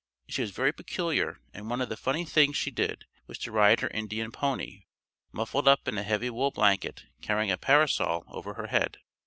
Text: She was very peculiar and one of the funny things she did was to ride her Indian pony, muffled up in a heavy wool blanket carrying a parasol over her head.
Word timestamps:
She 0.27 0.41
was 0.41 0.49
very 0.49 0.73
peculiar 0.73 1.41
and 1.53 1.69
one 1.69 1.79
of 1.79 1.89
the 1.89 1.95
funny 1.95 2.25
things 2.25 2.57
she 2.57 2.71
did 2.71 3.05
was 3.27 3.37
to 3.37 3.51
ride 3.51 3.81
her 3.81 3.87
Indian 3.89 4.31
pony, 4.31 4.85
muffled 5.31 5.67
up 5.67 5.87
in 5.87 5.95
a 5.99 6.01
heavy 6.01 6.31
wool 6.31 6.49
blanket 6.49 7.05
carrying 7.21 7.51
a 7.51 7.55
parasol 7.59 8.23
over 8.27 8.55
her 8.55 8.65
head. 8.65 8.97